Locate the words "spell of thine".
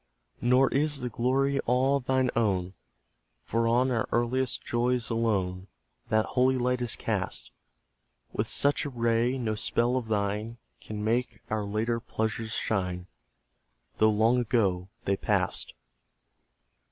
9.53-10.57